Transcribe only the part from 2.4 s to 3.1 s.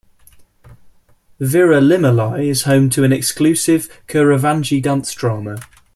is home to